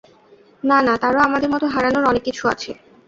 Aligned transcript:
না, 0.63 0.77
না, 0.87 0.93
তারও 1.01 1.19
আমাদের 1.27 1.49
মতো 1.53 1.65
হারানোর 1.73 2.09
অনেককিছু 2.11 2.43
আছে। 2.53 2.71